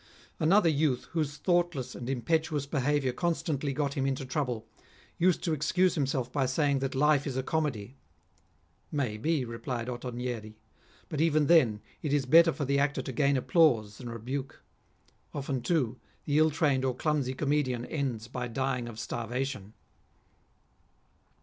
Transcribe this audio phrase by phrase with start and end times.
[0.39, 4.65] Another youth, whose thoughtless and impetuous behaviour constantly got him into trouble,
[5.19, 7.97] used to excuse himself by saying that life is a comedy."
[9.01, 10.55] May be," replied Ottonieri,"
[11.07, 12.65] but even then it is better for.
[12.65, 14.63] the actor to gain applause than rebuke;
[15.35, 19.73] often, too, the ill trained or clumsy comedian ends by dying of starvation."